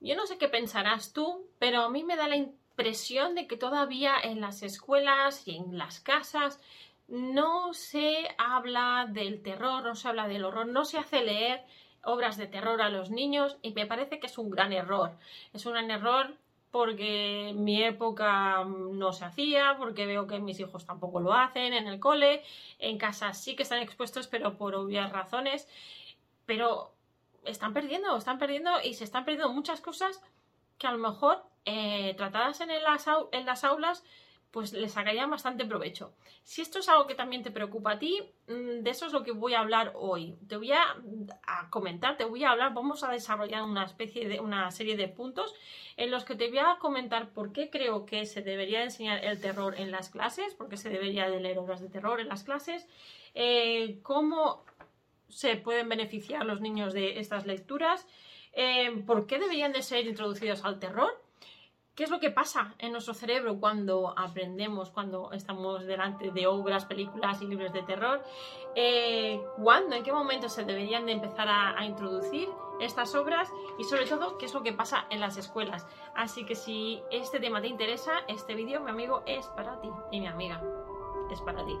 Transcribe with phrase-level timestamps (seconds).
[0.00, 3.56] Yo no sé qué pensarás tú, pero a mí me da la impresión de que
[3.56, 6.60] todavía en las escuelas y en las casas
[7.08, 11.64] no se habla del terror, no se habla del horror, no se hace leer
[12.04, 15.18] obras de terror a los niños y me parece que es un gran error.
[15.52, 16.34] Es un gran error
[16.70, 21.72] porque en mi época no se hacía, porque veo que mis hijos tampoco lo hacen
[21.72, 22.42] en el cole,
[22.78, 25.66] en casa sí que están expuestos, pero por obvias razones,
[26.44, 26.92] pero
[27.48, 30.20] están perdiendo, están perdiendo y se están perdiendo muchas cosas
[30.78, 34.04] que a lo mejor eh, tratadas en las, aulas
[34.50, 36.14] pues le sacarían bastante provecho.
[36.42, 39.22] Si esto es algo que también te preocupa a ti, mm, de eso es lo
[39.22, 40.36] que voy a hablar hoy.
[40.48, 40.96] Te voy a,
[41.68, 45.54] comentar, te voy a hablar, vamos a desarrollar una especie de una serie de puntos
[45.98, 49.38] en los que te voy a comentar por qué creo que se debería enseñar el
[49.40, 52.44] terror en las clases, por qué se debería de leer obras de terror en las
[52.44, 52.88] clases,
[53.34, 54.64] eh, cómo
[55.28, 58.06] se pueden beneficiar los niños de estas lecturas,
[58.52, 61.12] eh, por qué deberían de ser introducidos al terror
[61.98, 66.84] ¿Qué es lo que pasa en nuestro cerebro cuando aprendemos, cuando estamos delante de obras,
[66.84, 68.22] películas y libros de terror?
[68.76, 72.48] Eh, ¿Cuándo, en qué momento se deberían de empezar a, introducir
[72.78, 73.50] estas obras?
[73.80, 75.88] Y sobre todo, ¿qué es lo que pasa en las escuelas?
[76.14, 79.90] Así que si este tema te interesa, este vídeo, mi amigo, es para ti.
[80.12, 80.62] Y mi amiga,
[81.32, 81.76] es para ti.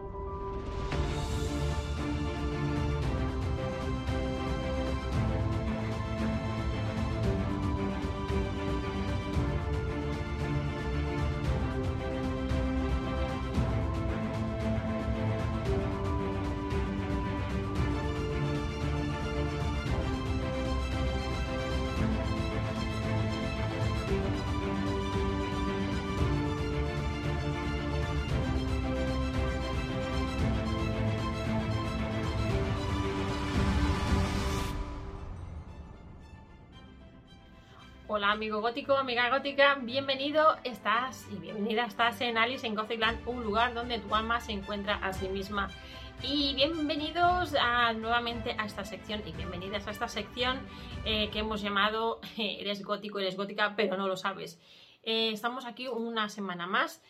[38.18, 43.44] Hola amigo gótico, amiga gótica, bienvenido estás y bienvenida estás en Alice en Gothicland, un
[43.44, 45.70] lugar donde tu alma se encuentra a sí misma.
[46.20, 47.54] Y bienvenidos
[47.94, 50.58] nuevamente a esta sección y bienvenidas a esta sección
[51.04, 54.60] eh, que hemos llamado Eres gótico, eres gótica, pero no lo sabes.
[55.04, 57.00] Eh, estamos aquí una semana más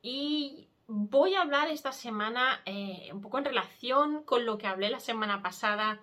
[0.00, 4.90] y voy a hablar esta semana eh, un poco en relación con lo que hablé
[4.90, 6.00] la semana pasada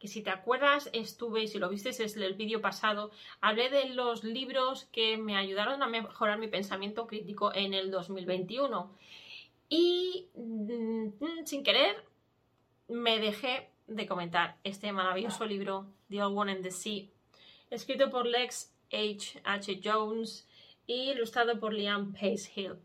[0.00, 3.10] que si te acuerdas estuve, si lo viste es el vídeo pasado,
[3.42, 8.90] hablé de los libros que me ayudaron a mejorar mi pensamiento crítico en el 2021.
[9.68, 12.02] Y mm, sin querer
[12.88, 17.06] me dejé de comentar este maravilloso libro, The Old One in the Sea,
[17.70, 19.40] escrito por Lex H.
[19.44, 19.80] H.
[19.84, 20.48] Jones
[20.86, 22.76] y ilustrado por Liam Pace Hill.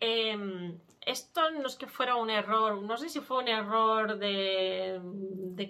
[0.00, 5.00] Em, esto no es que fuera un error, no sé si fue un error de,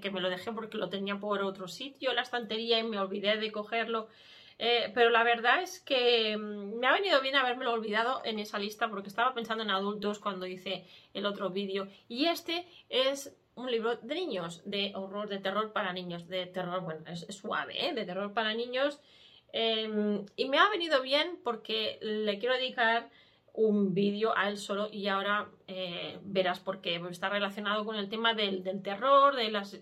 [0.01, 3.37] que me lo dejé porque lo tenía por otro sitio, la estantería, y me olvidé
[3.37, 4.09] de cogerlo.
[4.59, 8.59] Eh, pero la verdad es que mm, me ha venido bien haberme olvidado en esa
[8.59, 11.89] lista porque estaba pensando en adultos cuando hice el otro vídeo.
[12.09, 16.81] Y este es un libro de niños, de horror, de terror para niños, de terror,
[16.81, 17.93] bueno, es, suave, ¿eh?
[17.93, 19.01] de terror para niños.
[19.53, 23.11] Em, y me ha venido bien porque le quiero dedicar
[23.56, 27.03] un vídeo a él solo y ahora eh, verás por qué.
[27.11, 29.77] Está relacionado con el tema del, terror, de los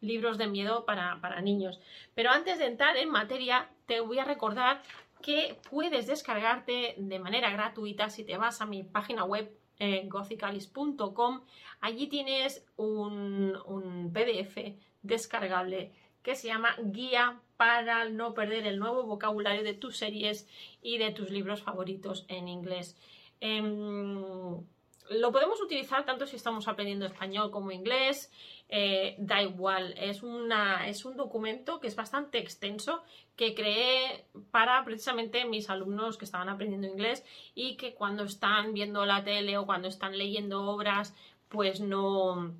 [0.00, 1.80] libros de miedo para, niños.
[2.14, 4.82] Pero antes de entrar en materia, te voy a recordar
[5.22, 11.40] que puedes descargarte de manera gratuita si te vas a mi página web eh, gothicalis.com.
[11.80, 14.58] Allí tienes un, un PDF
[15.02, 15.92] descargable
[16.22, 20.48] que se llama Guía para no perder el nuevo vocabulario de tus series
[20.82, 22.96] y de tus libros favoritos en inglés.
[23.40, 24.22] Em,
[25.10, 28.32] lo podemos utilizar tanto si estamos aprendiendo español como inglés,
[28.68, 33.02] eh, da igual, es, una, es un documento que es bastante extenso
[33.36, 39.04] que creé para precisamente mis alumnos que estaban aprendiendo inglés y que cuando están viendo
[39.04, 41.14] la tele o cuando están leyendo obras
[41.48, 42.54] pues no,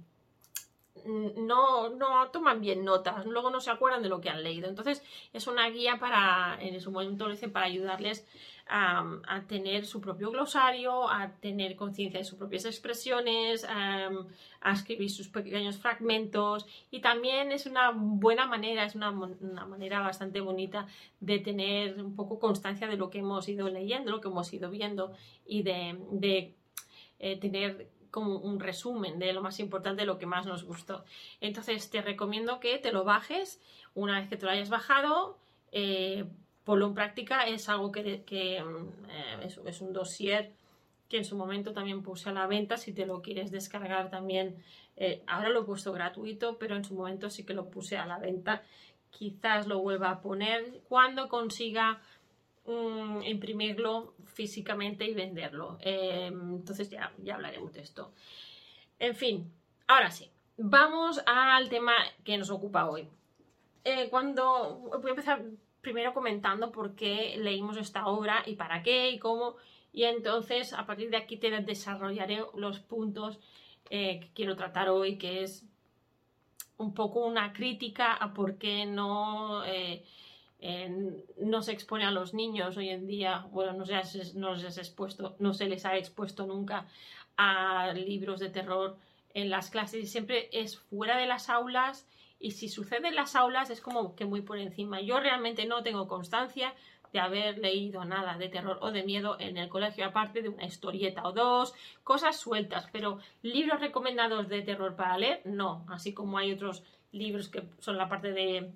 [1.07, 4.69] no, no toman bien notas, luego no se acuerdan de lo que han leído.
[4.69, 8.27] Entonces es una guía para, en su momento para ayudarles
[8.67, 14.11] a, tener su propio glosario, a tener conciencia de sus propias expresiones, a,
[14.73, 20.87] escribir sus pequeños fragmentos y también es una buena manera, es una, manera bastante bonita
[21.21, 24.71] de tener un poco constancia de lo que hemos ido leyendo, lo que hemos ido
[24.71, 25.13] viendo
[25.47, 26.55] y de,
[27.19, 31.05] eh, tener como un resumen de lo más importante, lo que más nos gustó.
[31.41, 33.61] Entonces te recomiendo que te lo bajes
[33.93, 35.37] una vez que te lo hayas bajado.
[35.73, 36.25] Eh,
[36.63, 38.23] ponlo en práctica, es algo que,
[38.63, 40.53] mm, eh, es, un dossier
[41.09, 44.63] que en su momento también puse a la venta, si te lo quieres descargar también,
[44.97, 48.07] eh, ahora lo he puesto gratuito, pero en su momento sí que lo puse a
[48.07, 48.63] la venta,
[49.11, 52.01] quizás lo vuelva a poner cuando consiga
[52.67, 55.79] mm, imprimirlo físicamente y venderlo.
[55.81, 58.13] Em, entonces ya, ya hablaremos de esto.
[58.99, 59.53] En fin,
[59.87, 61.95] ahora sí, vamos al tema
[62.25, 63.09] que nos ocupa hoy.
[63.85, 65.43] Eh, cuando voy a empezar
[65.83, 69.57] primero comentando por qué leímos esta obra y para qué y cómo,
[69.93, 73.39] y entonces a partir de aquí te desarrollaré los puntos
[73.91, 75.65] eh, que quiero tratar hoy, que es
[76.79, 80.05] un poco una crítica a por qué no, eh,
[81.39, 85.37] no se expone a los niños hoy en día, bueno, no se, no, les expuesto,
[85.39, 86.87] no se les ha expuesto nunca
[87.37, 88.97] a libros de terror
[89.35, 90.03] en las clases.
[90.03, 92.07] Y siempre es fuera de las aulas.
[92.41, 95.01] Y si sucede en las aulas es como que muy por encima.
[95.01, 96.75] Yo realmente no tengo constancia
[97.13, 100.65] de haber leído nada de terror o de miedo en el colegio, aparte de una
[100.65, 101.73] historieta o dos,
[102.03, 106.83] cosas sueltas, pero libros recomendados de terror para leer, no, así como hay otros
[107.13, 108.73] libros que son la parte de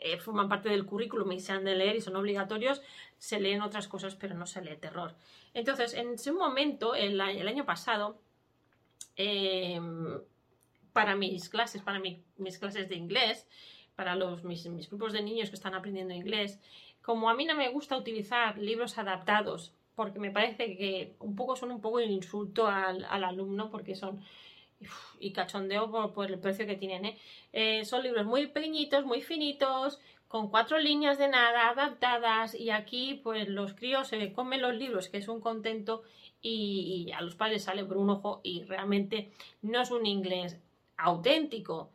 [0.00, 2.82] eh, forman parte del currículum y se han de leer y son obligatorios,
[3.18, 5.14] se leen otras cosas, pero no se lee terror.
[5.54, 8.20] Entonces, en ese momento, el, año pasado,
[9.16, 10.20] em,
[10.92, 13.46] para mis clases, para mis clases de inglés,
[14.00, 16.58] para los, mis, grupos de niños que están aprendiendo inglés,
[17.02, 21.54] como a mí no me gusta utilizar libros adaptados, porque me parece que un poco
[21.54, 24.22] son un poco el insulto al, alumno, porque son
[25.18, 27.04] y cachondeo por, el precio que tienen.
[27.04, 27.18] ¿eh?
[27.52, 27.84] ¿eh?
[27.84, 33.48] son libros muy pequeñitos, muy finitos, con cuatro líneas de nada adaptadas y aquí pues
[33.48, 36.02] los críos se comen los libros, que es un contento
[36.40, 39.32] y, a los padres sale por un ojo y realmente
[39.62, 40.56] no es un inglés
[40.96, 41.90] auténtico.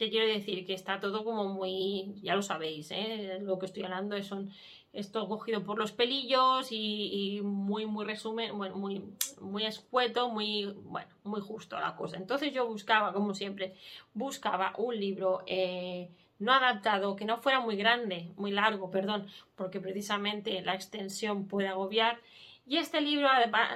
[0.00, 0.64] ¿Qué quiero decir?
[0.64, 3.36] Que está todo como muy, ya lo sabéis, ¿eh?
[3.42, 4.50] lo que estoy hablando es un,
[4.94, 9.04] esto cogido por los pelillos y, muy, muy resumen, bueno, muy,
[9.42, 12.16] muy escueto, muy, bueno, muy justo la cosa.
[12.16, 13.74] Entonces yo buscaba, como siempre,
[14.14, 16.08] buscaba un libro eh,
[16.38, 21.68] no adaptado, que no fuera muy grande, muy largo, perdón, porque precisamente la extensión puede
[21.68, 22.22] agobiar.
[22.66, 23.28] Y este libro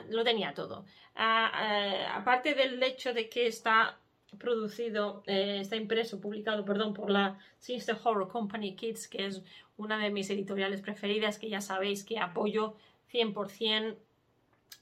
[0.09, 0.87] lo tenía todo.
[1.15, 3.99] aparte del hecho de que está
[4.39, 9.43] producido, eh, está impreso, publicado, perdón, por la Sinister Horror Company Kids, que es
[9.77, 12.77] una de mis editoriales preferidas, que ya sabéis que apoyo
[13.11, 13.97] 100%.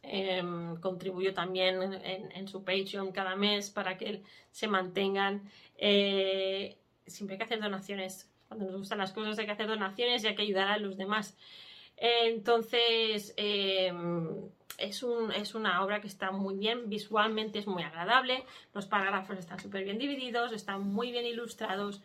[0.05, 5.49] Em, contribuyo también en, su Patreon cada mes para que se mantengan.
[5.79, 6.77] Eh,
[7.07, 8.29] siempre hay que hacer donaciones.
[8.49, 10.97] Cuando nos gustan las cosas hay que hacer donaciones y hay que ayudar a los
[10.97, 11.37] demás.
[12.05, 18.45] Entonces, em, es, un, es, una obra que está muy bien, visualmente es muy agradable,
[18.75, 22.03] los parágrafos están súper bien divididos, están muy bien ilustrados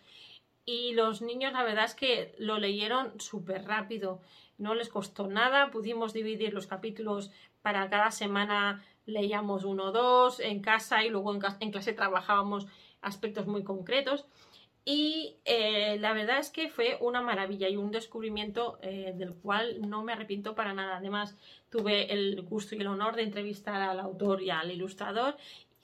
[0.65, 4.21] y los niños la verdad es que lo leyeron súper rápido,
[4.59, 7.31] no les costó nada, pudimos dividir los capítulos
[7.63, 12.67] para cada semana leíamos uno o dos en casa y luego en, en clase trabajábamos
[13.01, 14.27] aspectos muy concretos
[14.89, 19.81] y eh, la verdad es que fue una maravilla y un descubrimiento eh, del cual
[19.81, 20.95] no me arrepiento para nada.
[20.95, 21.35] Además,
[21.69, 25.35] tuve el gusto y el honor de entrevistar al autor y al ilustrador.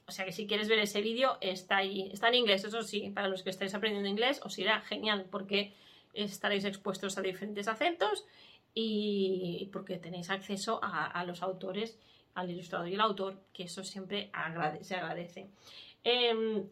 [0.08, 2.12] O sea que si quieres ver ese vídeo, está ahí.
[2.14, 5.74] Está en inglés, eso sí, para los que estáis aprendiendo inglés, os irá genial porque
[6.14, 8.24] estaréis expuestos a diferentes acentos
[8.74, 12.00] y porque tenéis acceso a, los autores,
[12.36, 14.32] al ilustrador y el autor, que eso siempre
[14.80, 15.50] se agradece.
[16.06, 16.70] Em,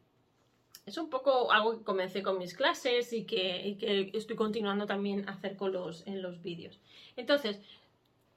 [0.86, 5.34] es un poco algo que comencé con mis clases y que, estoy continuando también a
[5.34, 6.80] hacer con los, en los vídeos.
[7.16, 7.60] Entonces,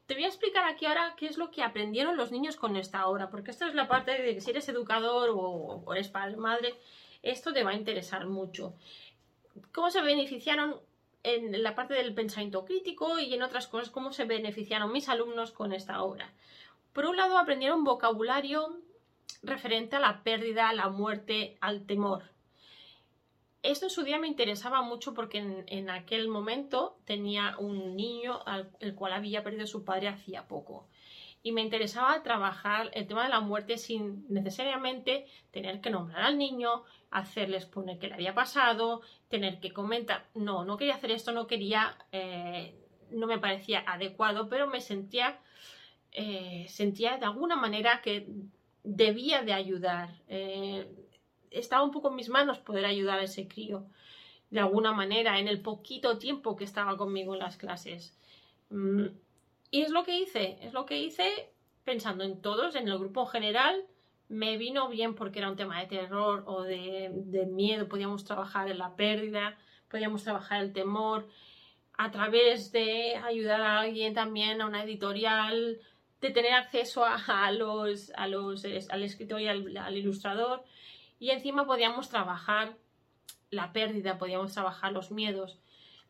[0.07, 3.07] te voy a explicar aquí ahora qué es lo que aprendieron los niños con esta
[3.07, 6.75] obra, porque esta es la parte de que si eres educador o, eres padre, madre,
[7.23, 8.75] esto te va a interesar mucho.
[9.73, 10.77] ¿Cómo se beneficiaron
[11.23, 15.53] en la parte del pensamiento crítico y en otras cosas, cómo se beneficiaron mis alumnos
[15.53, 16.31] con esta obra?
[16.93, 18.77] Por un lado, aprendieron vocabulario
[19.43, 22.34] referente a la pérdida, a la muerte, al temor.
[23.65, 28.71] Esto en su día me interesaba mucho porque en, aquel momento tenía un niño al
[28.79, 30.87] el cual había perdido su padre hacía poco.
[31.43, 36.37] Y me interesaba trabajar el tema de la muerte sin necesariamente tener que nombrar al
[36.37, 40.27] niño, hacerles poner qué le había pasado, tener que comentar.
[40.35, 42.75] No, no quería hacer esto, no quería, eh,
[43.13, 45.41] no me parecía adecuado, pero me sentía,
[46.13, 48.27] eh, sentía de alguna manera que
[48.83, 50.11] debía de ayudar.
[50.29, 50.87] Eh,
[51.59, 53.87] estaba un poco en mis manos poder ayudar a ese crío
[54.55, 58.17] de alguna manera en el poquito tiempo que estaba conmigo en las clases.
[58.71, 59.07] Mm,
[59.73, 61.51] y es lo que hice, es lo que hice
[61.83, 63.85] pensando en todos, en el grupo en general.
[64.29, 67.11] Me vino bien porque era un tema de terror o de,
[67.51, 69.59] miedo, podíamos trabajar en la pérdida,
[69.91, 71.27] podíamos trabajar el temor
[71.99, 75.81] a través de ayudar a alguien también a una editorial,
[76.21, 80.63] de tener acceso a, los, a los, al escritor y al ilustrador
[81.19, 82.77] y encima podíamos trabajar
[83.51, 85.59] la pérdida, podíamos trabajar los miedos.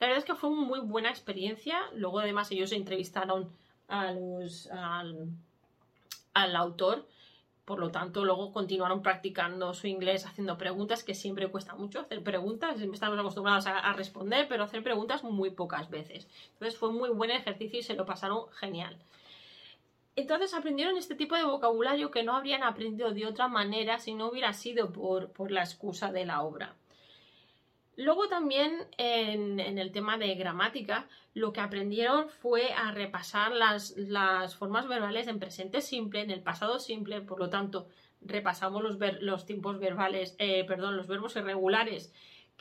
[0.00, 1.78] La verdad es que fue una muy buena experiencia.
[1.94, 3.50] Luego, además, ellos entrevistaron
[3.88, 5.28] a los, al,
[6.32, 7.06] al autor.
[7.64, 12.22] Por lo tanto, luego continuaron practicando su inglés haciendo preguntas, que siempre cuesta mucho hacer
[12.22, 12.76] preguntas.
[12.76, 16.28] Siempre estamos acostumbrados a, a, responder, pero hacer preguntas muy pocas veces.
[16.52, 18.98] Entonces fue muy buen ejercicio y se lo pasaron genial.
[20.16, 24.28] Entonces aprendieron este tipo de vocabulario que no habrían aprendido de otra manera si no
[24.28, 26.76] hubiera sido por, por la excusa de la obra.
[27.96, 34.56] Luego también en, el tema de gramática, lo que aprendieron fue a repasar las, las,
[34.56, 37.86] formas verbales en presente simple, en el pasado simple, por lo tanto,
[38.20, 42.12] repasamos los, ver, los tiempos verbales, eh, perdón, los verbos irregulares,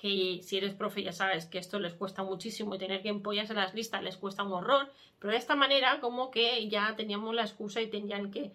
[0.04, 3.54] que si eres profe ya sabes que esto les cuesta muchísimo y tener que empollarse
[3.54, 7.44] las listas les cuesta un horror, pero de esta manera como que ya teníamos la
[7.44, 8.52] excusa y tenían que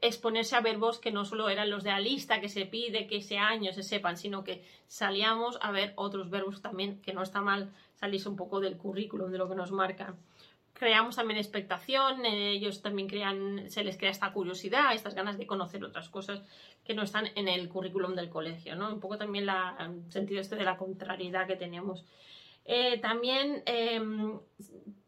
[0.00, 3.18] exponerse a verbos que no solo eran los de la lista que se pide que
[3.18, 7.40] ese año se sepan, sino que salíamos a ver otros verbos también, que no está
[7.40, 10.16] mal salirse un poco del currículum, de lo que nos marca.
[10.74, 15.84] Creamos también expectación, ellos también crean, se les crea esta curiosidad, estas ganas de conocer
[15.84, 16.42] otras cosas
[16.84, 18.92] que no están en el currículum del colegio, ¿no?
[18.92, 22.04] Un poco también el sentido este de la contrariedad que tenemos.
[22.64, 24.02] Eh, también eh,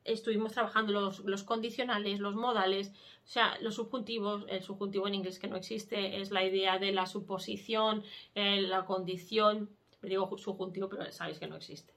[0.04, 2.92] estuvimos trabajando los, los, condicionales, los modales,
[3.24, 6.92] o sea, los subjuntivos, el subjuntivo en inglés que no existe es la idea de
[6.92, 8.04] la suposición,
[8.36, 9.68] eh, la condición,
[10.00, 11.92] me digo subjuntivo, pero sabéis que no existe.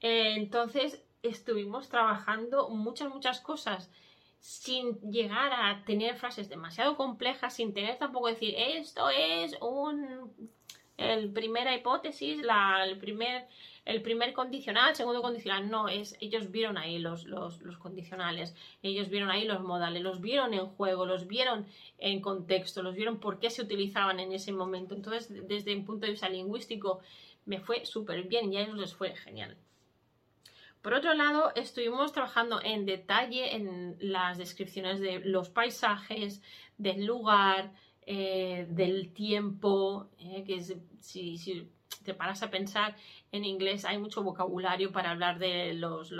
[0.00, 3.90] Eh, entonces, estuvimos trabajando muchas, muchas cosas
[4.40, 10.32] sin llegar a tener frases demasiado complejas, sin tener tampoco decir esto es un
[10.96, 13.46] el primera hipótesis, la, el primer
[13.84, 19.08] el primer condicional, segundo condicional, no, es ellos vieron ahí los, los, los, condicionales, ellos
[19.08, 21.66] vieron ahí los modales, los vieron en juego, los vieron
[21.98, 24.96] en contexto, los vieron por qué se utilizaban en ese momento.
[24.96, 27.00] Entonces, desde un punto de vista lingüístico,
[27.44, 29.56] me fue súper bien y a ellos les fue genial.
[30.86, 36.40] Por otro lado, estuvimos trabajando en detalle en las descripciones de los paisajes,
[36.78, 40.62] del lugar, eh, del tiempo, eh, que
[41.00, 41.68] si,
[42.04, 42.94] te paras a pensar,
[43.32, 46.12] en inglés hay mucho vocabulario para hablar de los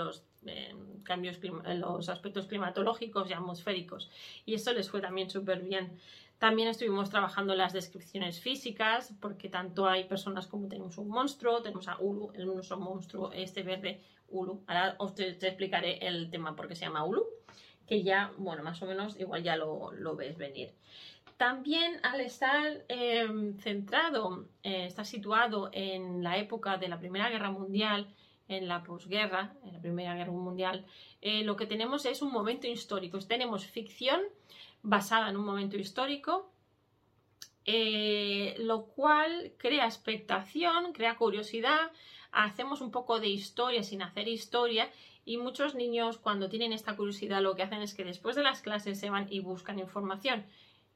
[0.45, 4.09] eh, cambios, los aspectos climatológicos y atmosféricos.
[4.45, 5.97] Y eso les fue también súper bien.
[6.39, 11.87] También estuvimos trabajando las descripciones físicas, porque tanto hay personas como tenemos un monstruo, tenemos
[11.87, 14.63] a Ulu, el nuestro monstruo, este verde Ulu.
[14.67, 17.25] Ahora os te, explicaré el tema por qué se llama Ulu,
[17.87, 20.73] que ya, bueno, más o menos igual ya lo, lo ves venir.
[21.37, 23.27] También al estar eh,
[23.59, 28.07] centrado, eh, está situado en la época de la Primera Guerra Mundial,
[28.47, 30.85] en la posguerra, en la Primera Guerra Mundial,
[31.21, 33.19] eh, lo que tenemos es un momento histórico.
[33.19, 34.21] Tenemos ficción
[34.87, 36.49] basada en un momento histórico,
[37.65, 41.91] eh, lo cual crea expectación, crea curiosidad,
[42.31, 44.89] hacemos un poco de historia sin hacer historia
[45.25, 48.61] y muchos niños cuando tienen esta curiosidad lo que hacen es que después de las
[48.61, 50.45] clases se van y buscan información.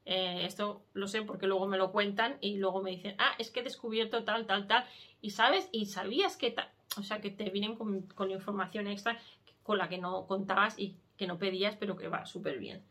[0.05, 3.51] Eh, esto lo sé porque luego me lo cuentan y luego me dicen, ah, es
[3.51, 4.85] que he descubierto tal, tal, tal.
[5.21, 6.69] Y sabes, y sabías que tal.
[6.97, 9.19] O sea, que te vienen con, con, información extra
[9.63, 12.81] con la que no contabas y que no pedías, pero que va súper bien.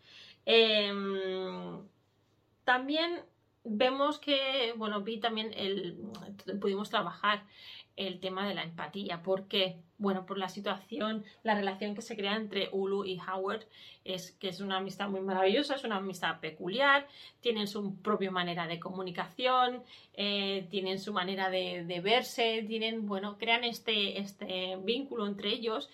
[0.47, 0.93] Eh,
[2.65, 3.21] también
[3.65, 5.99] vemos que, bueno, vi también el,
[6.61, 7.43] pudimos trabajar
[7.97, 9.23] el tema de la empatía.
[9.23, 9.77] ¿Por qué?
[9.99, 13.67] Bueno, por la situación, la relación que se crea entre Ulu y Howard
[14.05, 17.07] es que es una amistad muy maravillosa, es una amistad peculiar,
[17.41, 19.83] tienen su propia manera de comunicación,
[20.15, 25.91] eh, tienen su manera de, de, verse, tienen, bueno, crean este, este vínculo entre ellos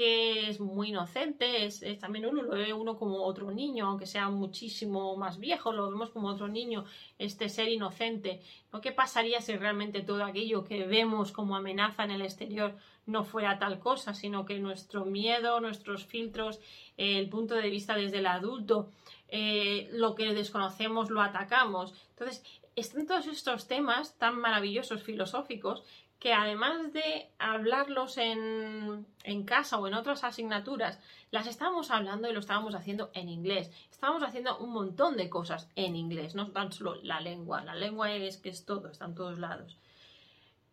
[0.00, 4.30] que es muy inocente, es, también uno lo ve uno como otro niño, aunque sea
[4.30, 6.86] muchísimo más viejo, lo vemos como otro niño,
[7.18, 8.40] este ser inocente.
[8.72, 8.80] ¿no?
[8.80, 13.58] ¿Qué pasaría si realmente todo aquello que vemos como amenaza en el exterior no fuera
[13.58, 16.60] tal cosa, sino que nuestro miedo, nuestros filtros,
[16.96, 18.92] el punto de vista desde el adulto,
[19.28, 21.92] eh, lo que desconocemos lo atacamos?
[22.12, 22.42] Entonces,
[22.74, 25.84] están todos estos temas tan maravillosos filosóficos
[26.20, 31.00] que además de hablarlos en, en, casa o en otras asignaturas,
[31.30, 33.70] las estábamos hablando y lo estábamos haciendo en inglés.
[33.90, 37.64] Estábamos haciendo un montón de cosas en inglés, no tan solo la lengua.
[37.64, 39.78] La lengua es que es todo, está en todos lados.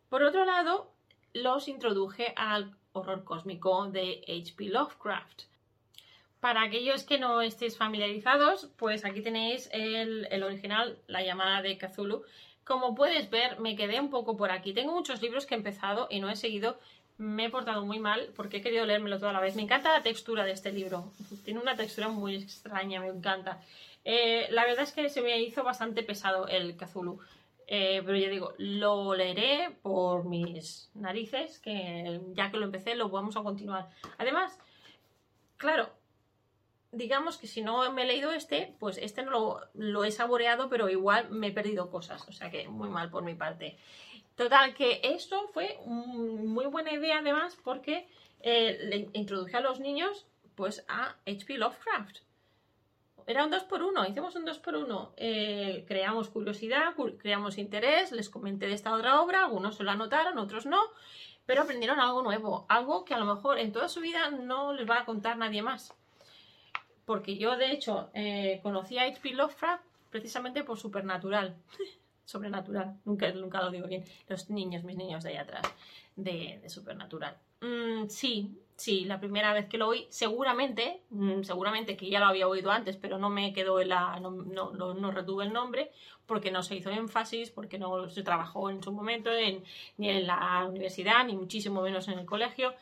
[0.10, 0.92] Por otro lado,
[1.34, 4.66] los introduje al horror cósmico de H.P.
[4.66, 5.44] Lovecraft.
[6.48, 12.24] Para aquellos que no estéis familiarizados, pues aquí tenéis el, original, La llamada de Cthulhu,
[12.64, 14.72] como puedes ver, me quedé un poco por aquí.
[14.72, 16.80] Tengo muchos libros que he empezado y no he seguido.
[17.18, 19.58] Me he portado muy mal porque he querido leérmelo toda la vez.
[19.58, 21.12] Me encanta la textura de este libro.
[21.44, 23.62] Tiene una textura muy extraña, me encanta.
[24.06, 27.20] Eh, la verdad es que se me hizo bastante pesado el Cthulhu.
[27.68, 33.10] Eh, pero ya digo, lo leeré por mis narices, que ya que lo empecé lo
[33.10, 33.90] vamos a continuar.
[34.18, 34.58] Además,
[35.58, 35.90] claro,
[36.98, 40.90] digamos que si no me he leído este, pues este no lo, he saboreado, pero
[40.90, 43.78] igual me he perdido cosas, o sea que muy mal por mi parte.
[44.36, 48.08] Total, que esto fue muy buena idea además porque
[48.42, 51.58] eh, le introduje a los niños pues a H.P.
[51.58, 52.18] Lovecraft.
[53.26, 58.12] Era un 2 por 1 hicimos un 2 por 1 eh, creamos curiosidad, creamos interés,
[58.12, 60.82] les comenté de esta otra obra, algunos se lo anotaron, otros no,
[61.46, 64.90] pero aprendieron algo nuevo, algo que a lo mejor en toda su vida no les
[64.90, 65.94] va a contar nadie más
[67.08, 69.32] porque yo de hecho eh, conocí a H.P.
[69.32, 71.56] Lovecraft precisamente por Supernatural.
[72.26, 74.04] Sobrenatural, nunca, nunca lo digo bien.
[74.28, 75.64] Los niños, mis niños de ahí atrás,
[76.18, 77.38] de, Supernatural.
[77.62, 82.26] Mm, sí, sí, la primera vez que lo oí, seguramente, mm, seguramente que ya lo
[82.26, 85.92] había oído antes, pero no me quedó en la, no, no, no, retuve el nombre,
[86.26, 89.30] porque no se hizo énfasis, porque no se trabajó en su momento
[89.96, 92.74] ni en la universidad, ni muchísimo menos en el colegio.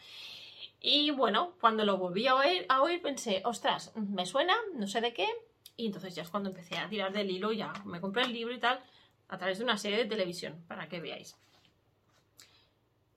[0.87, 5.01] Y bueno, cuando lo volví a oír, a oír pensé, ostras, me suena, no sé
[5.01, 5.27] de qué.
[5.75, 8.53] Y entonces ya es cuando empecé a tirar del hilo, ya me compré el libro
[8.53, 8.79] y tal,
[9.27, 11.35] a través de una serie de televisión, para que veáis.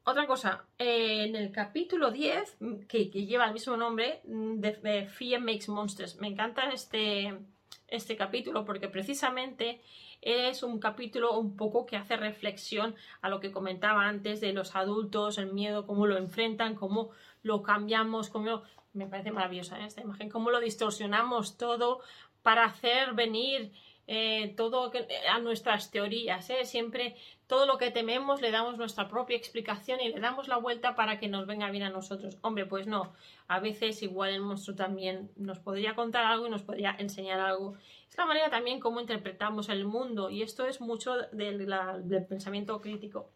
[0.03, 2.57] Otra cosa, en el capítulo 10,
[2.89, 7.39] que, lleva el mismo nombre, de, Fear Makes Monsters, me encanta este,
[7.87, 9.83] este capítulo porque precisamente
[10.23, 14.75] es un capítulo un poco que hace reflexión a lo que comentaba antes de los
[14.75, 17.11] adultos, el miedo, cómo lo enfrentan, cómo
[17.43, 18.63] lo cambiamos, cómo...
[18.95, 19.85] Me parece maravillosa ¿eh?
[19.87, 22.01] esta imagen, cómo lo distorsionamos todo
[22.43, 23.71] para hacer venir
[24.11, 24.91] eh, todo
[25.31, 26.49] a nuestras teorías.
[26.49, 26.65] ¿eh?
[26.65, 27.15] Siempre
[27.47, 31.19] todo lo que tememos le damos nuestra propia explicación y le damos la vuelta para
[31.21, 32.39] que nos venga bien a nosotros.
[32.41, 33.13] Hombre, pues no.
[33.49, 37.77] A veces igual el monstruo también nos podría contar algo y nos podría enseñar algo.
[38.09, 41.67] Es la manera también como interpretamos el mundo y esto es mucho del,
[42.27, 43.31] pensamiento crítico.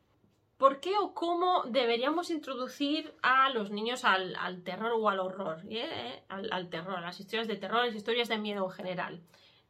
[0.62, 5.61] ¿Por qué o cómo deberíamos introducir a los niños al, terror o al horror?
[5.69, 6.23] ¿eh?
[6.28, 9.21] Al, terror, a las historias de terror, las historias de miedo en general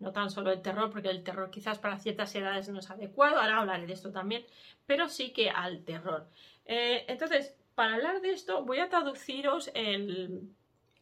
[0.00, 3.40] no tan solo el terror, porque el terror quizás para ciertas edades no es adecuado,
[3.40, 4.44] ahora hablaré de esto también,
[4.84, 6.28] pero sí que al terror.
[6.66, 10.50] Eh, entonces, para hablar de esto, voy a traduciros el,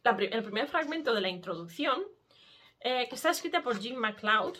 [0.03, 2.01] primer fragmento de la introducción,
[2.79, 4.57] eh, que está escrita por Jim MacLeod.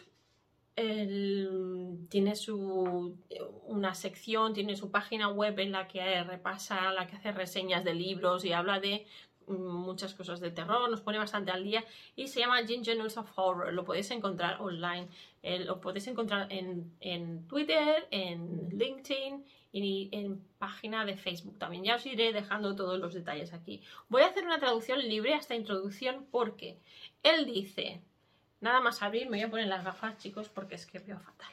[0.75, 3.17] Tiene su,
[3.65, 7.93] una sección, tiene su página web en la que repasa, la que hace reseñas de
[7.93, 9.05] libros y habla de
[9.47, 11.83] muchas cosas de terror, nos pone bastante al día
[12.15, 15.07] y se llama Ginger News of Horror, lo podéis encontrar online,
[15.65, 21.83] lo podéis encontrar en, Twitter, en LinkedIn y en página de Facebook también.
[21.83, 23.81] Ya os iré dejando todos los detalles aquí.
[24.09, 26.77] Voy a hacer una traducción libre a esta introducción porque
[27.23, 28.01] él dice,
[28.61, 31.51] nada más abrir, me voy a poner las gafas chicos porque es que veo fatal.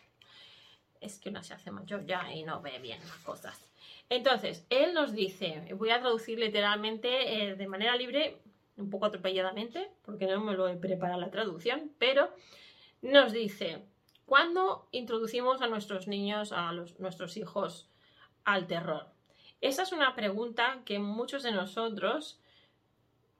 [1.00, 3.68] Es que una se hace mayor ya y no ve bien las cosas.
[4.10, 8.40] Entonces, él nos dice, voy a traducir literalmente eh, de manera libre,
[8.76, 12.32] un poco atropelladamente, porque no me lo he preparado la traducción, pero
[13.02, 13.84] nos dice,
[14.24, 17.88] ¿cuándo introducimos a nuestros niños, a nuestros hijos,
[18.44, 19.08] al terror?
[19.60, 22.40] Esa es una pregunta que muchos de nosotros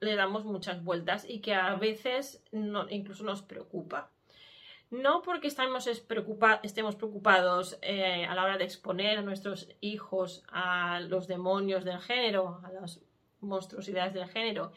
[0.00, 2.42] le damos muchas vueltas y que a veces
[2.90, 4.10] incluso nos preocupa.
[4.90, 11.00] No porque estemos, estemos preocupados eh, a la hora de exponer a nuestros hijos a
[11.00, 13.00] los demonios del género, a las
[13.40, 14.72] monstruosidades del género,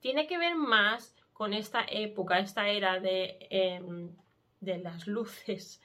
[0.00, 4.10] tiene que ver más con esta época, esta era de, em,
[4.60, 5.82] de las luces,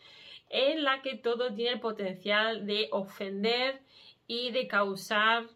[0.49, 3.81] en la que todo tiene el potencial de ofender
[4.27, 5.47] y de causar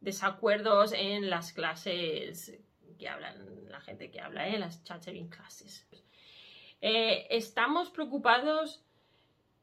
[0.00, 2.58] desacuerdos en las clases
[2.98, 4.58] que hablan, la gente que habla, en ¿eh?
[4.58, 5.86] las chattering clases.
[6.80, 8.82] Eh, estamos preocupados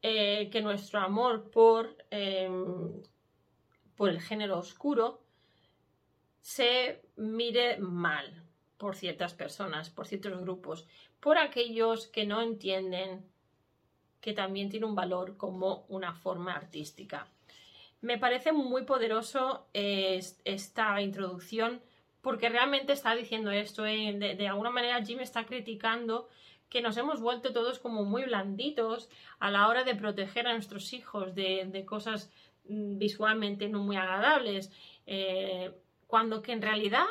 [0.01, 3.01] eh, que nuestro amor por, em,
[3.95, 5.21] por el género oscuro
[6.41, 8.43] se mire mal
[8.77, 10.85] por ciertas personas, por ciertos grupos,
[11.19, 13.25] por aquellos que no entienden
[14.21, 17.27] que también tiene un valor como una forma artística.
[18.05, 21.81] Me parece muy poderoso esta introducción
[22.21, 23.83] porque realmente está diciendo esto.
[23.83, 26.27] Eh, de, de, alguna manera Jim está criticando
[26.69, 30.93] que nos hemos vuelto todos como muy blanditos a la hora de proteger a nuestros
[30.93, 32.31] hijos de, cosas
[32.69, 34.71] mm, visualmente no muy agradables,
[35.07, 35.71] eh,
[36.05, 37.07] cuando que en realidad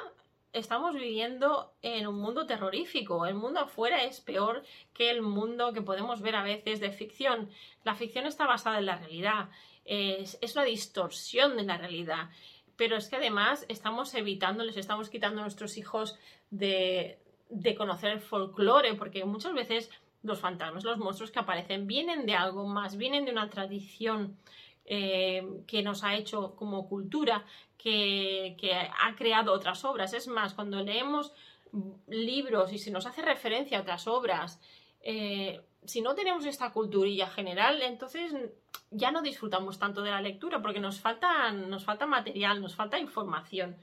[0.53, 3.27] estamos viviendo en un mundo terrorífico.
[3.27, 7.51] El mundo afuera es peor que el mundo que podemos ver a veces de ficción.
[7.83, 9.49] La ficción está basada en la realidad,
[9.85, 12.31] es, una distorsión de la realidad.
[12.77, 16.19] Pero es que además estamos evitando, les estamos quitando a nuestros hijos
[16.51, 17.19] de,
[17.49, 19.91] de conocer el folclore, porque muchas veces
[20.23, 24.37] los fantasmas, los monstruos que aparecen, vienen de algo más, vienen de una tradición
[24.87, 27.45] eh, que nos ha hecho como cultura,
[27.79, 28.57] que,
[28.99, 30.13] ha creado otras obras.
[30.15, 31.33] Es más, cuando leemos
[32.09, 34.61] libros y se nos hace referencia a otras obras,
[35.01, 38.33] eh, si no tenemos esta culturilla general, entonces
[38.91, 42.99] ya no disfrutamos tanto de la lectura porque nos falta, nos falta material, nos falta
[42.99, 43.77] información.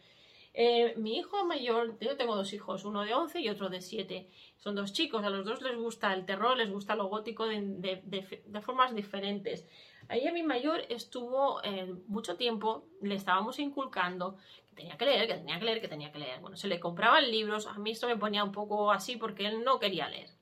[0.54, 4.30] Eh, mi hijo mayor, yo tengo dos hijos, uno de 11 y otro de 7.
[4.58, 8.62] Son dos chicos, a los dos les gusta el terror, les gusta lo gótico de,
[8.62, 9.66] formas diferentes.
[10.10, 14.36] Ahí a mi mayor estuvo eh, mucho tiempo, le estábamos inculcando
[14.70, 16.42] que tenía que leer, que tenía que leer, que tenía que leer.
[16.42, 19.64] Bueno, se le compraban libros, a mí esto me ponía un poco así porque él
[19.64, 20.40] no quería leer.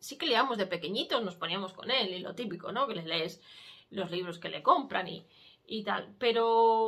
[0.00, 2.86] Sí que leíamos de pequeñitos, nos poníamos con él y lo típico, ¿no?
[2.86, 3.42] Que les lees
[3.90, 5.26] los libros que le compran y,
[5.66, 6.14] y tal.
[6.18, 6.46] Pero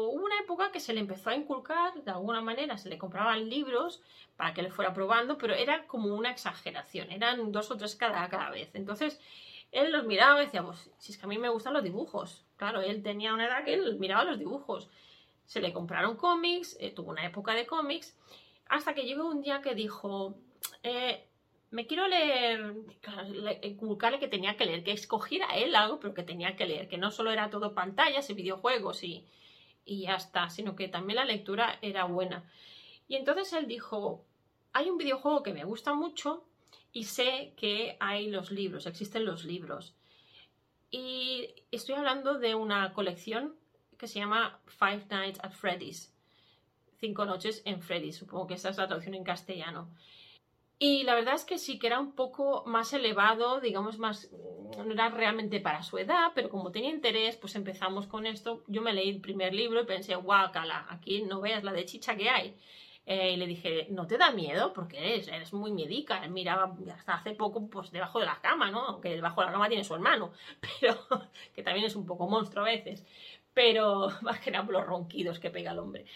[0.09, 3.49] hubo una época que se le empezó a inculcar, de alguna manera, se le compraban
[3.49, 4.03] libros
[4.37, 8.29] para que le fuera probando, pero era como una exageración, eran dos o tres cada,
[8.29, 8.71] cada vez.
[8.75, 9.21] Entonces,
[9.71, 12.45] él los miraba y decía, pues si es que a mí me gustan los dibujos.
[12.57, 14.89] Claro, él tenía una edad que él miraba los dibujos.
[15.47, 18.17] Se le compraron cómics, eh, tuvo una época de cómics,
[18.69, 20.37] hasta que llegó un día que dijo,
[20.83, 21.27] eh,
[21.71, 22.75] me quiero leer,
[23.63, 26.99] inculcarle que tenía que leer, que escogiera él algo, pero que tenía que leer, que
[26.99, 29.25] no solo era todo pantallas y videojuegos y,
[29.85, 32.45] y ya está, sino que también la lectura era buena.
[33.07, 34.25] Y entonces él dijo,
[34.73, 36.45] hay un videojuego que me gusta mucho
[36.93, 39.95] y sé que hay los libros, existen los libros.
[40.91, 43.55] Y estoy hablando de una colección
[43.97, 46.13] que se llama Five Nights at Freddy's.
[46.99, 49.89] Cinco noches en Freddy's, supongo que esa es la traducción en castellano.
[50.83, 54.31] Y la verdad es que sí que era un poco más elevado, digamos, más,
[54.79, 58.65] no era realmente para su edad, pero como tenía interés, pues empezamos con esto.
[58.67, 62.17] Yo me leí el primer libro y pensé, guácala, aquí no veas la de chicha
[62.17, 62.57] que hay.
[63.05, 64.73] Eh, y le dije, ¿no te da miedo?
[64.73, 66.25] Porque eres, eres muy miedica.
[66.25, 68.81] Él miraba hasta hace poco pues debajo de la cama, ¿no?
[68.87, 70.33] Aunque debajo de la cama tiene su hermano,
[70.81, 70.97] pero
[71.55, 73.05] que también es un poco monstruo a veces.
[73.53, 76.07] Pero más que nada los ronquidos que pega el hombre.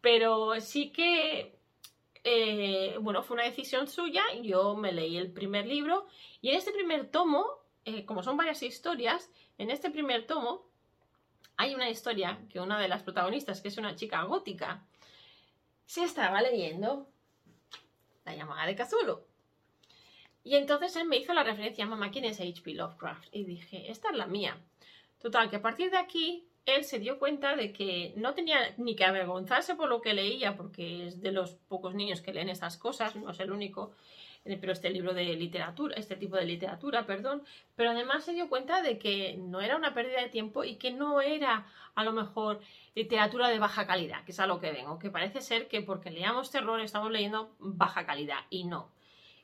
[0.00, 1.56] Pero sí que
[2.24, 6.06] eh, bueno, fue una decisión suya, yo me leí el primer libro
[6.40, 7.46] y en este primer tomo,
[7.84, 10.64] eh, como son varias historias, en este primer tomo
[11.56, 14.84] hay una historia que una de las protagonistas, que es una chica gótica,
[15.86, 17.08] se estaba leyendo
[18.24, 19.20] La llamada de Cthulhu.
[20.44, 22.74] Y entonces él me hizo la referencia, mamá, ¿quién es H.P.
[22.74, 23.28] Lovecraft?
[23.32, 24.60] Y dije, esta es la mía.
[25.20, 28.94] Total, que a partir de aquí él se dio cuenta de que no tenía ni
[28.94, 32.76] que avergonzarse por lo que leía, porque es de los pocos niños que leen estas
[32.76, 33.92] cosas, no es el único,
[34.44, 37.42] eh, pero este libro de literatura, este tipo de literatura, perdón,
[37.74, 40.92] pero además se dio cuenta de que no era una pérdida de tiempo y que
[40.92, 42.60] no era a lo mejor
[42.94, 46.10] literatura de baja calidad, que es a lo que vengo, que parece ser que porque
[46.10, 48.90] leamos terror estamos leyendo baja calidad y no.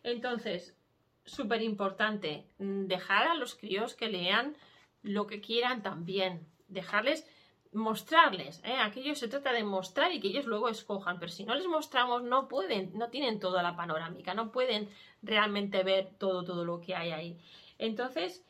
[0.03, 0.77] Entonces,
[1.25, 4.57] súper importante, mm, dejar a los críos que lean
[5.03, 7.27] lo que quieran también, dejarles
[7.73, 8.77] mostrarles, ¿eh?
[8.77, 12.23] aquello se trata de mostrar y que ellos luego escojan, pero si no les mostramos
[12.23, 14.89] no pueden, no tienen toda la panorámica, no pueden
[15.23, 17.39] realmente ver todo, todo lo que hay ahí.
[17.79, 18.43] Entonces,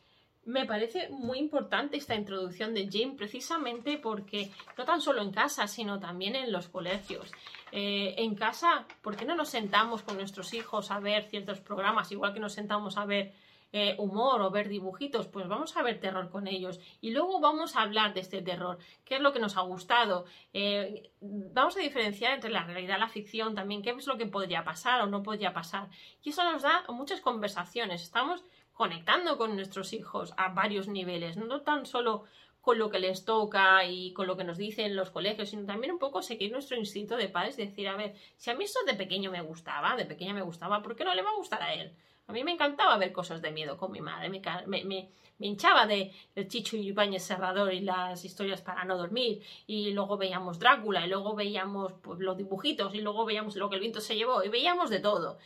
[0.45, 5.67] me parece muy importante esta introducción de Jim precisamente porque no tan solo en casa,
[5.67, 7.31] sino también en los colegios.
[7.71, 12.11] Eh, en casa, ¿por qué no nos sentamos con nuestros hijos a ver ciertos programas,
[12.13, 13.35] igual que nos sentamos a ver
[13.73, 17.77] eh, humor o ver dibujitos, pues vamos a ver terror con ellos y luego vamos
[17.77, 21.81] a hablar de este terror, qué es lo que nos ha gustado, eh, vamos a
[21.81, 25.07] diferenciar entre la realidad y la ficción también, qué es lo que podría pasar o
[25.07, 25.89] no podría pasar.
[26.23, 31.61] Y eso nos da muchas conversaciones, estamos conectando con nuestros hijos a varios niveles, no
[31.63, 32.25] tan solo
[32.61, 35.93] con lo que les toca y con lo que nos dicen los colegios, sino también
[35.93, 38.95] un poco seguir nuestro instinto de padres, decir, a ver, si a mí eso de
[38.95, 41.75] pequeño me gustaba, de pequeña me gustaba, ¿por qué no le va a gustar a
[41.75, 41.95] él?
[42.29, 45.09] A mí me encantaba ver cosas de miedo con mi madre, me, me,
[45.41, 50.19] hinchaba de el Chicho y Ibáñez Serrador y las historias para no dormir, y luego
[50.19, 54.03] veíamos Drácula, y luego veíamos pues, los dibujitos, y luego veíamos lo que el viento
[54.03, 55.39] se llevó, y veíamos de todo.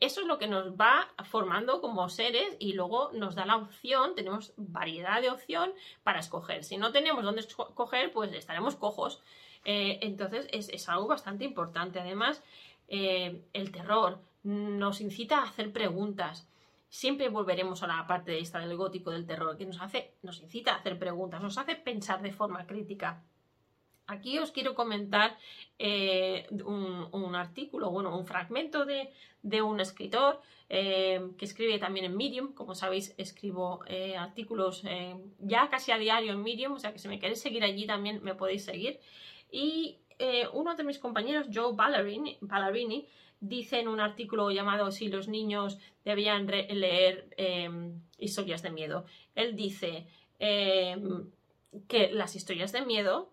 [0.00, 4.14] Eso es lo que nos va formando como seres y luego nos da la opción,
[4.14, 6.64] tenemos variedad de opción para escoger.
[6.64, 9.22] Si no tenemos dónde escoger, pues estaremos cojos.
[9.64, 11.98] Eh, entonces es, algo bastante importante.
[12.00, 12.42] Además,
[12.88, 16.48] eh, el terror, nos incita a hacer preguntas.
[16.88, 20.40] Siempre volveremos a la parte de esta del gótico del terror, que nos hace, nos
[20.40, 23.22] incita a hacer preguntas, nos hace pensar de forma crítica.
[24.10, 25.38] Aquí os quiero comentar
[25.78, 29.12] eh, un, artículo, bueno, un fragmento de,
[29.62, 32.52] un escritor eh, que escribe también en Medium.
[32.52, 34.82] Como sabéis, escribo eh, artículos
[35.38, 38.20] ya casi a diario en Medium, o sea que si me queréis seguir allí también
[38.24, 38.98] me podéis seguir.
[39.52, 43.06] Y eh, uno de mis compañeros, Joe Ballerini,
[43.40, 49.56] dice en un artículo llamado Si los niños debían leer em, historias de miedo, él
[49.56, 50.06] dice
[50.38, 51.30] em,
[51.88, 53.30] que las historias de miedo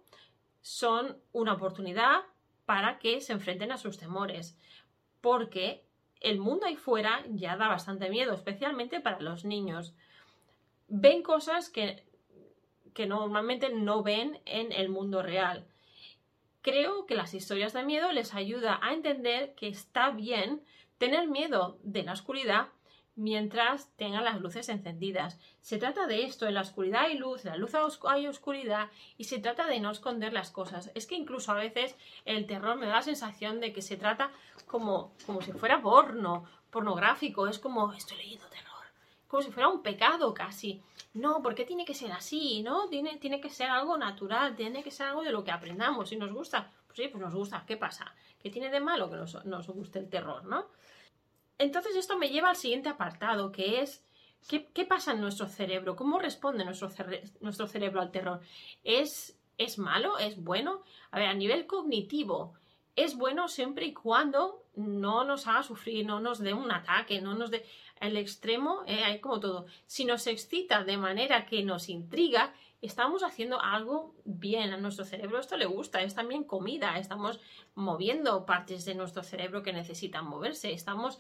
[0.62, 2.22] son una oportunidad
[2.66, 4.58] para que se enfrenten a sus temores,
[5.20, 5.84] porque
[6.22, 9.94] el mundo ahí fuera ya da bastante miedo, especialmente para los niños.
[10.88, 12.06] Ven cosas que,
[12.94, 15.68] que normalmente no ven en el mundo real.
[16.68, 20.66] Creo que las historias de miedo les ayuda a entender que está bien
[20.98, 22.68] tener miedo de la oscuridad
[23.16, 25.40] mientras tengan las luces encendidas.
[25.62, 27.72] Se trata de esto, en la oscuridad hay luz, en la luz
[28.04, 30.92] hay oscuridad y se trata de no esconder las cosas.
[30.94, 34.30] Es que incluso a veces el terror me da la sensación de que se trata
[34.66, 38.67] como, como si fuera porno, pornográfico, es como estoy leyendo terror,
[39.28, 40.82] como si fuera un pecado casi.
[41.14, 42.62] No, ¿por qué tiene que ser así?
[42.64, 42.88] ¿No?
[42.88, 46.10] Tiene, tiene que ser algo natural, tiene que ser algo de lo que aprendamos.
[46.10, 47.64] Si nos gusta, pues sí, pues nos gusta.
[47.66, 48.14] ¿Qué pasa?
[48.40, 50.68] ¿Qué tiene de malo que nos, nos guste el terror, no?
[51.58, 54.04] Entonces esto me lleva al siguiente apartado, que es
[54.48, 55.96] ¿qué, pasa en nuestro cerebro?
[55.96, 56.90] ¿Cómo responde nuestro,
[57.42, 58.42] nuestro cerebro al terror?
[58.84, 60.18] ¿Es, ¿Es malo?
[60.18, 60.84] ¿Es bueno?
[61.12, 62.54] A ver, a nivel cognitivo,
[62.96, 67.36] es bueno siempre y cuando no nos haga sufrir, no nos dé un ataque, no
[67.36, 67.66] nos dé
[68.02, 69.66] el extremo, eh, hay como todo.
[69.86, 75.40] Si nos excita de manera que nos intriga, estamos haciendo algo bien a nuestro cerebro.
[75.40, 77.40] Esto le gusta, es también comida, estamos
[77.76, 81.20] moviendo partes de nuestro cerebro que necesitan moverse, estamos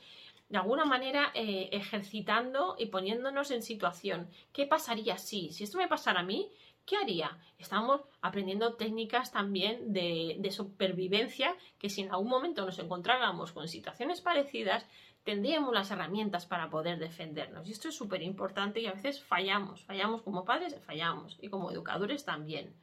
[0.49, 4.29] de alguna manera eh, ejercitando y poniéndonos en situación.
[4.53, 5.51] ¿Qué pasaría si?
[5.51, 6.49] Si esto me pasara a mí,
[6.85, 7.37] ¿qué haría?
[7.57, 13.67] Estamos aprendiendo técnicas también de, de, supervivencia que si en algún momento nos encontráramos con
[13.67, 14.85] situaciones parecidas,
[15.27, 17.67] tendríamos las herramientas para poder defendernos.
[17.67, 21.69] Y esto es súper importante y a veces fallamos, fallamos como padres, fallamos y como
[21.69, 22.73] educadores también.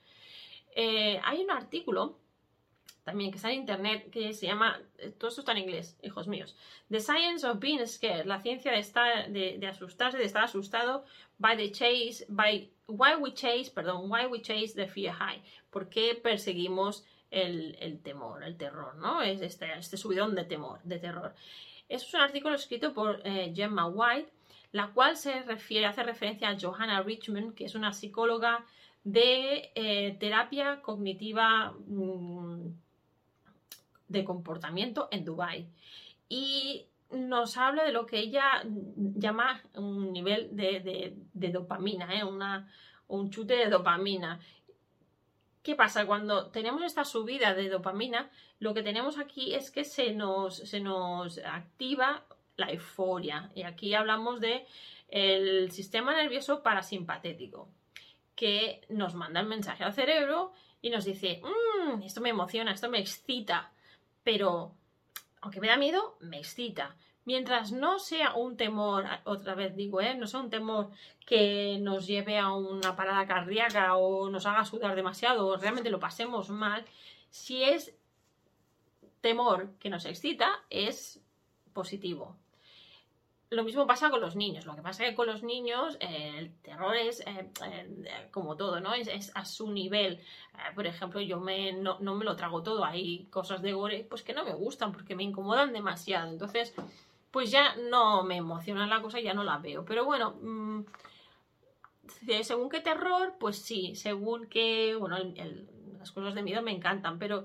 [0.76, 2.18] Eh, hay un artículo
[3.02, 6.28] también que está en internet que se llama, eh, todo esto está en inglés, hijos
[6.28, 6.54] míos,
[6.90, 11.07] The Science of Being Scared, la ciencia de, estar, de, asustarse, de estar asustado,
[11.38, 15.88] by the chase, by why we chase, perdón, why we chase the fear high, por
[15.88, 19.22] qué perseguimos el, temor, el terror, ¿no?
[19.22, 21.35] Es este, este subidón de temor, de terror.
[21.88, 24.33] Es un artículo escrito por eh, Gemma White,
[24.73, 28.64] la cual se refiere, hace referencia a Johanna Richmond, que es una psicóloga
[29.05, 32.68] de eh, terapia cognitiva mm,
[34.09, 35.66] de comportamiento en Dubai
[36.29, 42.25] y nos habla de lo que ella llama un nivel de, dopamina, ¿eh?
[43.09, 44.40] un chute de dopamina.
[45.64, 46.07] ¿Qué pasa?
[46.07, 50.79] Cuando tenemos esta subida de dopamina, lo que tenemos aquí es que se nos, se
[50.79, 52.24] nos activa
[52.57, 53.50] la euforia.
[53.57, 54.66] Y aquí hablamos de
[55.09, 57.68] el sistema nervioso parasimpatético,
[58.37, 62.88] que nos manda el mensaje al cerebro y nos dice, mmm, esto me emociona, esto
[62.88, 63.72] me excita
[64.24, 64.74] pero
[65.42, 66.96] aunque me da miedo, me excita.
[67.24, 70.14] Mientras no sea un temor, otra vez digo, ¿eh?
[70.14, 70.90] no sea un temor
[71.24, 75.98] que nos lleve a una parada cardíaca o nos haga sudar demasiado o realmente lo
[75.98, 76.84] pasemos mal,
[77.30, 77.94] si es
[79.22, 81.18] temor que nos excita, es
[81.72, 82.37] positivo.
[83.50, 84.66] Lo mismo pasa con los niños.
[84.66, 88.56] Lo que pasa es que con los niños eh, el terror es eh, eh, como
[88.56, 88.92] todo, ¿no?
[88.94, 90.20] Es, a su nivel.
[90.74, 92.84] por ejemplo, yo me, no, me lo trago todo.
[92.84, 96.30] Hay cosas de gore pues que no me gustan porque me incomodan demasiado.
[96.30, 96.74] Entonces,
[97.35, 99.85] pues ya no me emociona la cosa, ya no la veo.
[99.85, 100.85] Pero bueno, mm,
[102.44, 103.97] según qué terror, pues sí.
[103.97, 105.18] Según qué, bueno,
[105.99, 107.44] las cosas de miedo me encantan, pero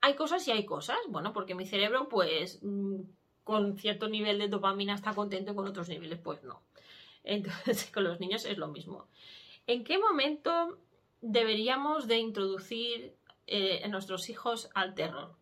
[0.00, 0.98] hay cosas y hay cosas.
[1.10, 3.02] Bueno, porque mi cerebro, pues mm,
[3.44, 6.60] con cierto nivel de dopamina está contento con otros niveles pues no.
[7.22, 9.06] Entonces con los niños es lo mismo.
[9.68, 10.76] ¿En qué momento
[11.20, 13.14] deberíamos de introducir
[13.46, 15.36] eh, nuestros hijos al terror?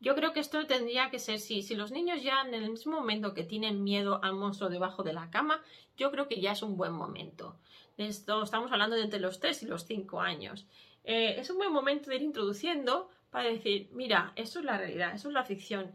[0.00, 2.96] Yo creo que esto tendría que ser si, si los niños ya en el mismo
[2.96, 5.62] momento que tienen miedo al monstruo debajo de la cama,
[5.96, 7.56] yo creo que ya es un buen momento.
[7.98, 10.66] Esto estamos hablando de entre los 3 y los 5 años.
[11.04, 15.14] Eh, es un buen momento de ir introduciendo para decir, mira, esto es la realidad,
[15.14, 15.92] esto es la ficción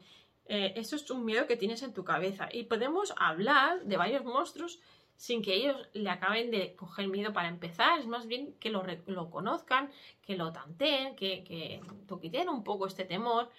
[0.47, 2.49] eh, eso es un miedo que tienes en tu cabeza.
[2.51, 4.79] Y podemos hablar de varios monstruos
[5.17, 7.99] sin que ellos le acaben de coger miedo para empezar.
[7.99, 9.89] Es más bien que lo, lo conozcan,
[10.21, 13.49] que lo tanteen, que, que toquiten un poco este temor.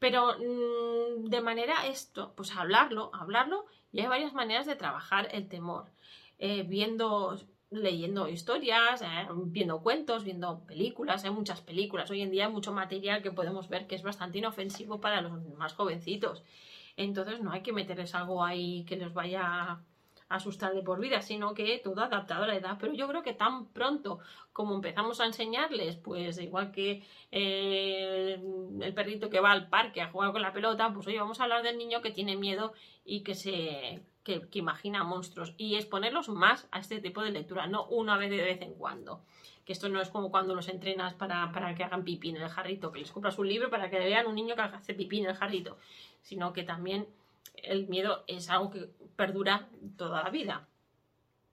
[0.00, 5.48] Pero mm, de manera esto, pues hablarlo, hablarlo, y hay varias maneras de trabajar el
[5.48, 5.92] temor.
[6.38, 7.36] Eh, viendo
[7.70, 12.10] leyendo historias, eh, viendo cuentos, viendo películas, hay muchas películas.
[12.10, 15.32] Hoy en día hay mucho material que podemos ver que es bastante inofensivo para los
[15.56, 16.42] más jovencitos.
[16.96, 19.80] Entonces no hay que meterles algo ahí que les vaya
[20.30, 22.78] asustar de por vida, sino que todo adaptado a la edad.
[22.80, 24.20] Pero yo creo que tan pronto
[24.52, 28.40] como empezamos a enseñarles, pues igual que eh,
[28.80, 31.42] el perrito que va al parque a jugar con la pelota, pues hoy vamos a
[31.42, 32.72] hablar del niño que tiene miedo
[33.04, 37.86] y que se que, imagina monstruos y exponerlos más a este tipo de lectura, no
[37.86, 39.22] una vez de vez en cuando.
[39.64, 42.48] Que esto no es como cuando los entrenas para, para que hagan pipí en el
[42.48, 45.26] jarrito, que les compras un libro para que vean un niño que hace pipí en
[45.26, 45.76] el jarrito,
[46.22, 47.08] sino que también
[47.54, 50.66] el miedo es algo que perdura toda la vida.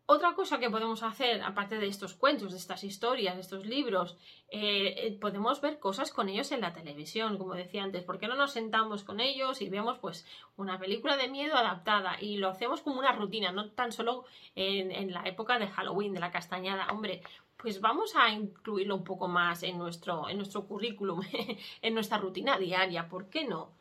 [0.10, 4.17] Otra cosa que podemos hacer, aparte de estos cuentos, de estas historias, de estos libros,
[4.47, 8.06] eh, eh, podemos ver cosas con ellos en la televisión, como decía antes.
[8.06, 12.15] ¿Por qué no nos sentamos con ellos y vemos pues una película de miedo adaptada
[12.21, 14.23] y lo hacemos como una rutina, no tan solo
[14.56, 16.88] en, la época de Halloween, de la castañada?
[16.89, 17.21] Hombre,
[17.58, 21.21] pues vamos a incluirlo un poco más en nuestro, en nuestro currículum,
[21.82, 23.73] en nuestra rutina diaria, ¿por qué no?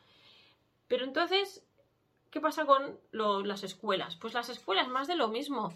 [0.89, 1.65] Pero entonces,
[2.31, 4.15] ¿qué pasa con las escuelas?
[4.15, 5.73] Pues las escuelas más de lo mismo.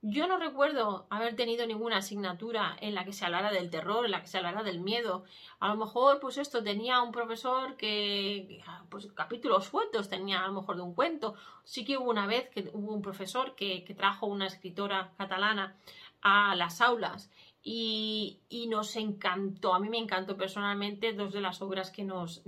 [0.00, 4.12] Yo no recuerdo haber tenido ninguna asignatura en la que se hablara del terror, en
[4.12, 5.24] la que se hablara del miedo.
[5.58, 10.60] A lo mejor, pues esto, tenía un profesor que, pues capítulos sueltos tenía a lo
[10.60, 11.34] mejor de un cuento.
[11.64, 15.76] Sí que hubo una vez que hubo un profesor que, trajo una escritora catalana
[16.22, 17.28] a las aulas
[17.64, 22.42] y, nos encantó, a mí me encantó personalmente dos de las obras que nos,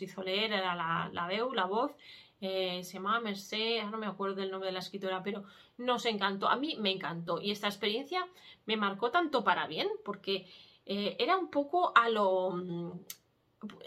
[0.00, 1.90] hizo leer, era la, la Veu, la voz,
[2.44, 5.44] eh, se llamaba Merced, no me acuerdo del nombre de la escritora, pero
[5.78, 8.26] nos encantó, a mí me encantó y esta experiencia
[8.66, 10.48] me marcó tanto para bien porque
[10.84, 12.50] eh, era un poco a lo...
[12.50, 12.90] Mm,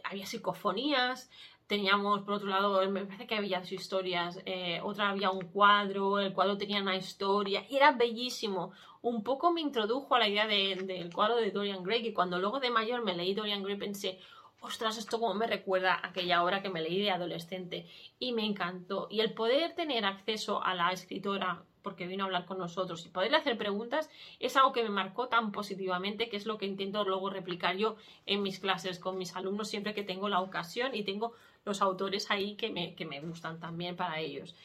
[0.06, 1.30] había psicofonías,
[1.68, 6.32] teníamos por otro lado, me parece que había historias, eh, otra había un cuadro, el
[6.32, 8.72] cuadro tenía una historia y era bellísimo.
[9.02, 12.62] Un poco me introdujo a la idea del cuadro de Dorian Gray, y cuando luego
[12.62, 14.20] de mayor me leí Dorian Gray pensé,
[14.66, 17.88] ostras, esto como me recuerda a aquella obra que me leí de adolescente
[18.20, 19.08] y me encantó.
[19.10, 23.10] Y el poder tener acceso a la escritora porque vino a hablar con nosotros y
[23.10, 27.06] poderle hacer preguntas es algo que me marcó tan positivamente que es lo que intento
[27.06, 31.04] luego replicar yo en mis clases con mis alumnos siempre que tengo la ocasión y
[31.04, 34.56] tengo los autores ahí que me, que me gustan también para ellos.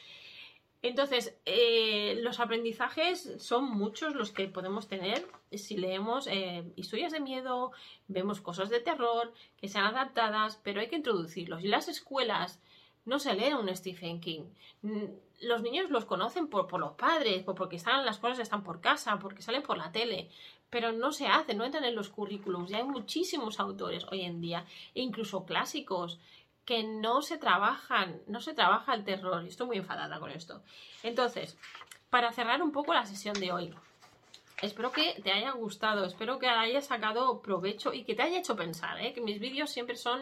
[0.83, 7.19] Entonces, eh, los aprendizajes son muchos los que podemos tener si leemos eh, historias de
[7.19, 7.71] miedo,
[8.07, 11.63] vemos cosas de terror que sean adaptadas, pero hay que introducirlos.
[11.63, 12.61] Y las escuelas
[13.05, 14.45] no se leen un Stephen King.
[15.41, 18.79] Los niños los conocen por, por los padres, por, porque están, las cosas están por
[18.79, 20.29] casa, porque salen por la tele,
[20.69, 22.71] pero no se hace, no entran en los currículums.
[22.71, 24.65] Y hay muchísimos autores hoy en día,
[24.95, 26.19] e incluso clásicos,
[26.71, 29.45] que no se trabajan, no se trabaja el terror.
[29.45, 30.63] Estoy muy enfadada con esto.
[31.03, 31.57] Entonces,
[32.09, 33.75] para cerrar un poco la sesión de hoy,
[34.61, 38.55] espero que te haya gustado, espero que hayas sacado provecho y que te haya hecho
[38.55, 39.11] pensar, ¿eh?
[39.11, 40.21] que mis vídeos siempre son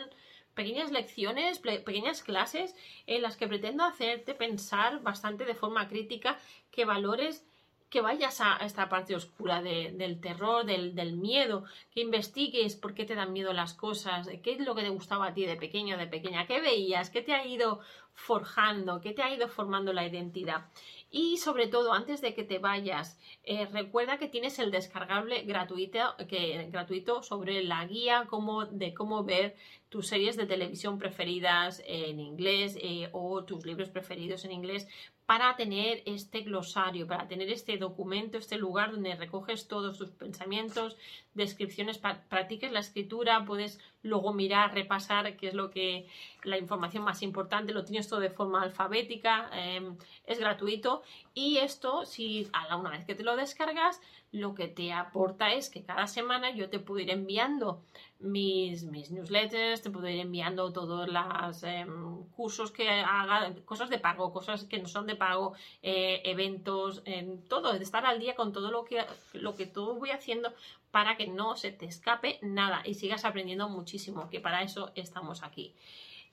[0.55, 6.39] pequeñas lecciones, pequeñas clases en las que pretendo hacerte pensar bastante de forma crítica
[6.71, 7.45] que valores
[7.89, 13.15] que vayas a esta parte oscura del terror, del, miedo, que investigues por qué te
[13.15, 16.07] dan miedo las cosas, qué es lo que te gustaba a ti de pequeño, de
[16.07, 17.79] pequeña, qué veías, qué te ha ido
[18.13, 20.65] forjando, qué te ha ido formando la identidad.
[21.11, 26.15] Y sobre todo, antes de que te vayas, eh, recuerda que tienes el descargable gratuito,
[26.27, 29.55] que, gratuito sobre la guía como, de cómo ver
[29.89, 34.87] tus series de televisión preferidas en inglés eh, o tus libros preferidos en inglés
[35.29, 40.97] para tener este glosario, para tener este documento, este lugar donde recoges todos tus pensamientos,
[41.35, 46.07] descripciones, practiques la escritura, puedes luego mirar, repasar qué es lo que
[46.43, 51.03] la información más importante, lo tienes todo de forma alfabética, em, es gratuito.
[51.35, 55.69] Y esto, si a una vez que te lo descargas, lo que te aporta es
[55.69, 57.81] que cada semana yo te puedo ir enviando
[58.19, 63.97] mis, mis newsletters, te puedo ir enviando todos los em, cursos que haga, cosas de
[63.97, 68.53] pago, cosas que no son de pago, eh, eventos, en todo, estar al día con
[68.53, 70.53] todo lo que, lo que todo voy haciendo
[70.91, 75.43] para que no se te escape nada y sigas aprendiendo muchísimo, que para eso estamos
[75.43, 75.73] aquí.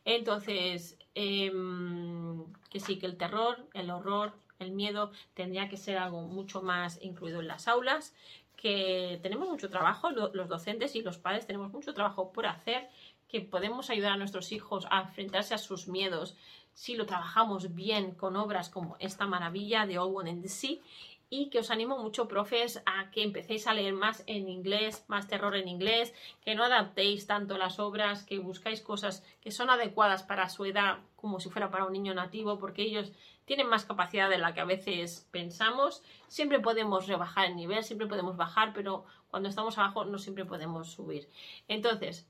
[0.04, 6.23] Entonces, em, que sí, que el terror, el horror, el miedo tendría que ser algo
[6.23, 8.14] mucho más incluido en las aulas,
[8.57, 12.88] que tenemos mucho trabajo, los docentes y los padres tenemos mucho trabajo por hacer,
[13.29, 16.37] que podemos ayudar a nuestros hijos a enfrentarse a sus miedos
[16.73, 20.79] si lo trabajamos bien con obras como esta maravilla de All One the Sea
[21.28, 25.27] y que os animo mucho, profes, a que empecéis a leer más en inglés, más
[25.27, 26.14] terror en inglés,
[26.44, 30.98] que no adaptéis tanto las obras, que buscáis cosas que son adecuadas para su edad
[31.16, 33.12] como si fuera para un niño nativo, porque ellos
[33.44, 36.02] tienen más capacidad de la que a veces pensamos.
[36.29, 40.92] Siempre podemos rebajar el nivel, siempre podemos bajar, pero cuando estamos abajo no siempre podemos
[40.92, 41.29] subir.
[41.66, 42.29] Entonces,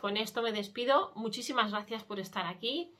[0.00, 1.12] con esto me despido.
[1.14, 2.92] Muchísimas gracias por estar aquí.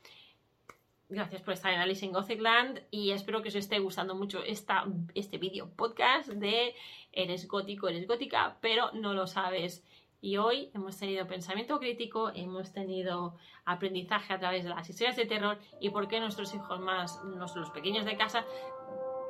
[1.11, 4.85] Gracias por estar en Alice in Gothicland y espero que os esté gustando mucho esta,
[5.15, 6.75] este vídeo podcast de
[7.11, 9.83] eres gótico, eres gótica, pero no lo sabes.
[10.21, 13.35] Y hoy hemos tenido pensamiento crítico, hemos tenido
[13.65, 17.71] aprendizaje a través de las historias de terror y por qué nuestros hijos más, nuestros
[17.71, 18.45] pequeños de casa,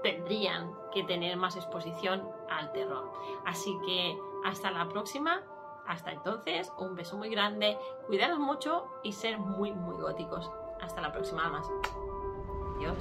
[0.03, 3.09] tendrían que tener más exposición al terror.
[3.45, 5.43] Así que hasta la próxima.
[5.88, 7.75] Hasta entonces, un beso muy grande,
[8.05, 10.51] cuidaros mucho y ser muy, muy góticos.
[10.82, 11.67] Hasta la próxima más.
[12.77, 12.97] Adiós.